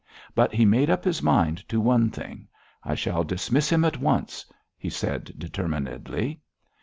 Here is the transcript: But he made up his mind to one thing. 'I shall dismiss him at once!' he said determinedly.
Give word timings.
But 0.33 0.51
he 0.55 0.65
made 0.65 0.89
up 0.89 1.03
his 1.03 1.21
mind 1.21 1.69
to 1.69 1.79
one 1.79 2.09
thing. 2.09 2.47
'I 2.83 2.95
shall 2.95 3.23
dismiss 3.23 3.69
him 3.71 3.85
at 3.85 3.99
once!' 3.99 4.51
he 4.75 4.89
said 4.89 5.31
determinedly. 5.37 6.41